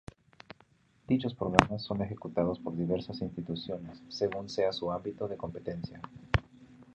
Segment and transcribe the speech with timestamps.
[1.07, 6.01] Dichos programas son ejecutados por diversas instituciones, según sea su ámbito de competencia.